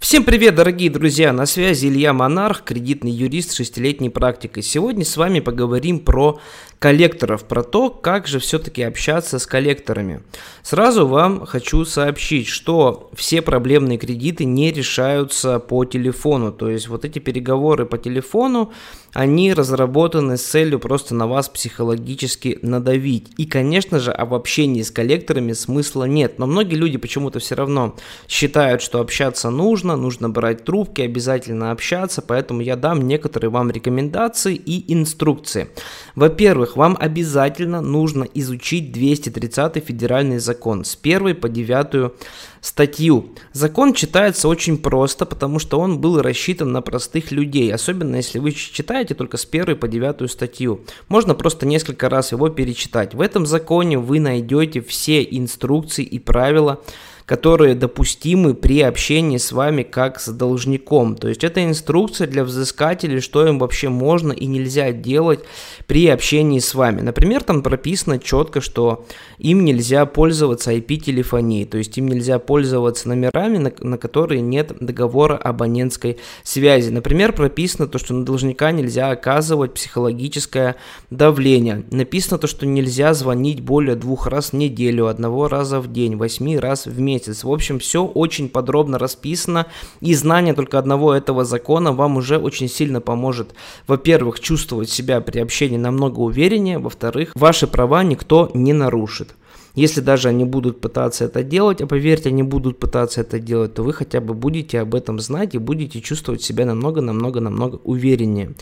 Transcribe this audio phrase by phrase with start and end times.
[0.00, 1.32] Всем привет, дорогие друзья!
[1.32, 4.62] На связи Илья Монарх, кредитный юрист с шестилетней практикой.
[4.62, 6.40] Сегодня с вами поговорим про
[6.78, 10.22] коллекторов, про то, как же все-таки общаться с коллекторами.
[10.62, 16.52] Сразу вам хочу сообщить, что все проблемные кредиты не решаются по телефону.
[16.52, 18.72] То есть вот эти переговоры по телефону,
[19.12, 23.32] они разработаны с целью просто на вас психологически надавить.
[23.36, 26.38] И, конечно же, об общении с коллекторами смысла нет.
[26.38, 27.96] Но многие люди почему-то все равно
[28.28, 32.22] считают, что общаться нужно, нужно брать трубки, обязательно общаться.
[32.22, 35.68] Поэтому я дам некоторые вам рекомендации и инструкции.
[36.14, 42.12] Во-первых, вам обязательно нужно изучить 230 федеральный закон с 1 по 9
[42.60, 43.34] статью.
[43.52, 48.52] Закон читается очень просто, потому что он был рассчитан на простых людей, особенно если вы
[48.52, 50.80] читаете только с 1 по 9 статью.
[51.08, 53.14] Можно просто несколько раз его перечитать.
[53.14, 56.82] В этом законе вы найдете все инструкции и правила,
[57.28, 61.14] которые допустимы при общении с вами как с должником.
[61.14, 65.40] То есть это инструкция для взыскателей, что им вообще можно и нельзя делать
[65.86, 67.02] при общении с вами.
[67.02, 69.04] Например, там прописано четко, что
[69.36, 75.36] им нельзя пользоваться IP-телефонией, то есть им нельзя пользоваться номерами, на, на которые нет договора
[75.36, 76.88] абонентской связи.
[76.88, 80.76] Например, прописано то, что на должника нельзя оказывать психологическое
[81.10, 81.84] давление.
[81.90, 86.58] Написано то, что нельзя звонить более двух раз в неделю, одного раза в день, восьми
[86.58, 87.44] раз в месяц месяц.
[87.44, 89.66] В общем, все очень подробно расписано,
[90.00, 93.54] и знание только одного этого закона вам уже очень сильно поможет,
[93.86, 99.34] во-первых, чувствовать себя при общении намного увереннее, во-вторых, ваши права никто не нарушит.
[99.78, 103.84] Если даже они будут пытаться это делать, а поверьте, они будут пытаться это делать, то
[103.84, 108.54] вы хотя бы будете об этом знать и будете чувствовать себя намного-намного-намного увереннее.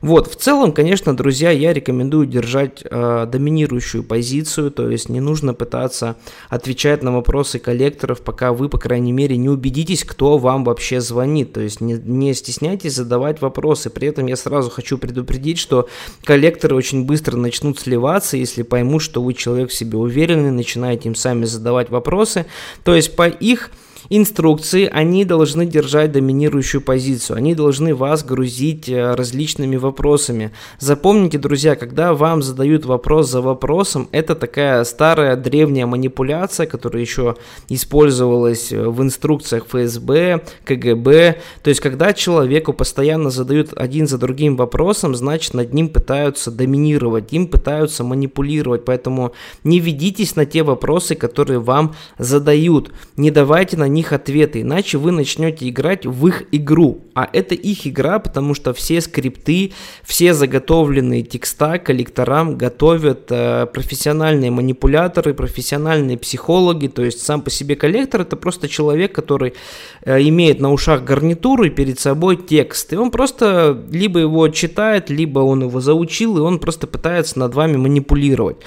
[0.00, 5.54] Вот, в целом, конечно, друзья, я рекомендую держать э, доминирующую позицию, то есть не нужно
[5.54, 6.16] пытаться
[6.48, 11.52] отвечать на вопросы коллекторов, пока вы, по крайней мере, не убедитесь, кто вам вообще звонит,
[11.52, 13.88] то есть не, не стесняйтесь задавать вопросы.
[13.88, 15.88] При этом я сразу хочу предупредить, что
[16.24, 21.14] коллекторы очень быстро начнут сливаться, если поймут, что вы человек в себе уверенный, начинаете им
[21.14, 22.46] сами задавать вопросы,
[22.82, 23.70] то есть по их
[24.08, 30.52] инструкции, они должны держать доминирующую позицию, они должны вас грузить э, различными вопросами.
[30.78, 37.36] Запомните, друзья, когда вам задают вопрос за вопросом, это такая старая древняя манипуляция, которая еще
[37.68, 41.40] использовалась э, в инструкциях ФСБ, КГБ.
[41.62, 47.32] То есть, когда человеку постоянно задают один за другим вопросом, значит, над ним пытаются доминировать,
[47.32, 48.84] им пытаются манипулировать.
[48.84, 49.32] Поэтому
[49.64, 52.92] не ведитесь на те вопросы, которые вам задают.
[53.16, 57.00] Не давайте на них ответы, иначе вы начнете играть в их игру.
[57.14, 59.72] А это их игра, потому что все скрипты,
[60.04, 66.88] все заготовленные текста коллекторам готовят э, профессиональные манипуляторы, профессиональные психологи.
[66.88, 69.54] То есть сам по себе коллектор это просто человек, который
[70.02, 72.92] э, имеет на ушах гарнитуру и перед собой текст.
[72.92, 77.54] И он просто либо его читает, либо он его заучил, и он просто пытается над
[77.54, 78.58] вами манипулировать.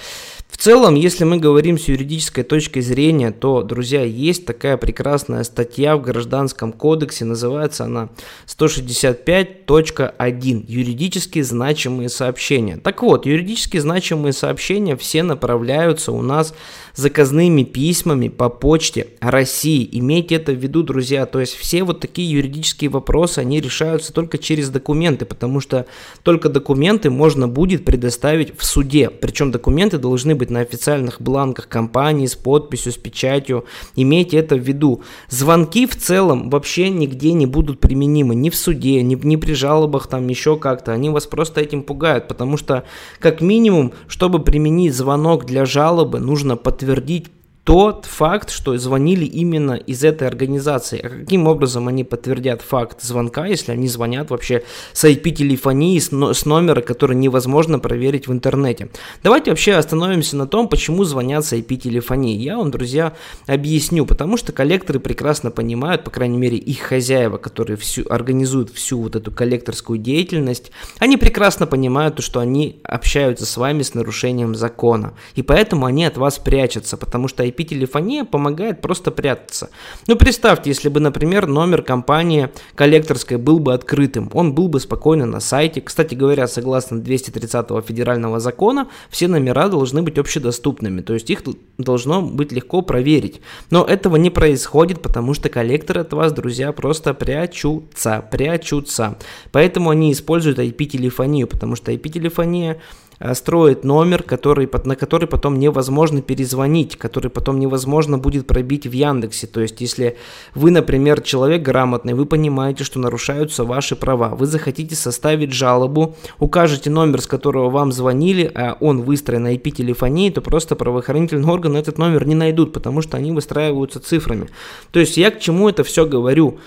[0.59, 6.01] Целом, если мы говорим с юридической точки зрения, то, друзья, есть такая прекрасная статья в
[6.01, 8.09] Гражданском кодексе, называется она
[8.45, 12.75] 165.1 «Юридически значимые сообщения».
[12.75, 16.53] Так вот, юридически значимые сообщения все направляются у нас
[16.93, 19.87] заказными письмами по почте России.
[19.93, 21.25] Имейте это в виду, друзья.
[21.25, 25.85] То есть все вот такие юридические вопросы, они решаются только через документы, потому что
[26.23, 29.09] только документы можно будет предоставить в суде.
[29.09, 33.65] Причем документы должны быть на официальных бланках компании с подписью, с печатью.
[33.95, 35.03] Имейте это в виду.
[35.29, 38.35] Звонки в целом вообще нигде не будут применимы.
[38.35, 40.91] Ни в суде, ни, ни при жалобах, там еще как-то.
[40.91, 42.83] Они вас просто этим пугают, потому что
[43.19, 47.27] как минимум, чтобы применить звонок для жалобы, нужно подтвердить
[47.69, 50.99] тот факт, что звонили именно из этой организации.
[51.03, 56.81] А каким образом они подтвердят факт звонка, если они звонят вообще с IP-телефонии, с номера,
[56.81, 58.89] который невозможно проверить в интернете?
[59.21, 62.35] Давайте вообще остановимся на том, почему звонят с IP-телефонии.
[62.37, 63.13] Я вам, друзья,
[63.45, 64.07] объясню.
[64.07, 69.15] Потому что коллекторы прекрасно понимают, по крайней мере, их хозяева, которые всю, организуют всю вот
[69.15, 75.13] эту коллекторскую деятельность, они прекрасно понимают, что они общаются с вами с нарушением закона.
[75.35, 79.69] И поэтому они от вас прячутся, потому что IP IP-телефония помогает просто прятаться.
[80.07, 85.25] Ну, представьте, если бы, например, номер компании коллекторской был бы открытым, он был бы спокойно
[85.25, 85.81] на сайте.
[85.81, 91.43] Кстати говоря, согласно 230 федерального закона, все номера должны быть общедоступными, то есть их
[91.77, 93.41] должно быть легко проверить.
[93.69, 99.17] Но этого не происходит, потому что коллекторы от вас, друзья, просто прячутся, прячутся.
[99.51, 102.79] Поэтому они используют IP-телефонию, потому что IP-телефония
[103.19, 108.91] э, строит номер, который, на который потом невозможно перезвонить, который потом невозможно будет пробить в
[108.91, 109.47] Яндексе.
[109.47, 110.17] То есть, если
[110.55, 116.89] вы, например, человек грамотный, вы понимаете, что нарушаются ваши права, вы захотите составить жалобу, укажете
[116.89, 121.97] номер, с которого вам звонили, а он выстроен на IP-телефонии, то просто правоохранительные органы этот
[121.97, 124.49] номер не найдут, потому что они выстраиваются цифрами.
[124.91, 126.59] То есть я к чему это все говорю?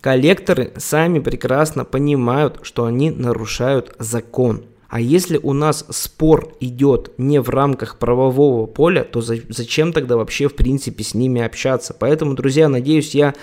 [0.00, 4.64] Коллекторы сами прекрасно понимают, что они нарушают закон.
[4.88, 10.48] А если у нас спор идет не в рамках правового поля, то зачем тогда вообще
[10.48, 11.94] в принципе с ними общаться?
[11.98, 13.34] Поэтому, друзья, надеюсь, я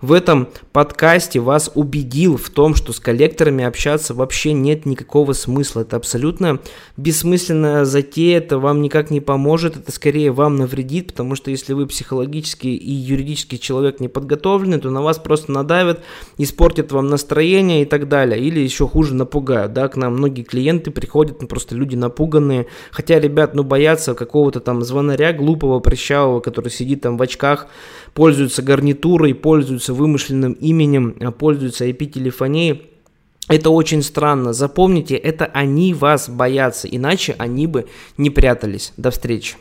[0.00, 5.80] в этом подкасте вас убедил в том, что с коллекторами общаться вообще нет никакого смысла.
[5.80, 6.60] Это абсолютно
[6.96, 11.86] бессмысленная затея, это вам никак не поможет, это скорее вам навредит, потому что если вы
[11.86, 16.02] психологически и юридически человек не подготовленный, то на вас просто надавят,
[16.36, 18.40] испортят вам настроение и так далее.
[18.40, 19.72] Или еще хуже напугают.
[19.72, 19.88] Да?
[19.88, 22.66] К нам многие клиенты приходят, ну, просто люди напуганные.
[22.92, 27.66] Хотя, ребят, ну боятся какого-то там звонаря глупого, прыщавого, который сидит там в очках,
[28.14, 32.82] пользуется гарнитурой, пользуется вымышленным именем, а пользуется IP-телефонией.
[33.48, 34.52] Это очень странно.
[34.52, 37.86] Запомните, это они вас боятся, иначе они бы
[38.16, 38.92] не прятались.
[38.96, 39.56] До встречи.